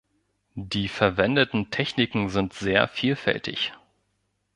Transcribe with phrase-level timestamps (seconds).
[0.55, 3.71] Die verwendeten Techniken sind sehr vielfältig.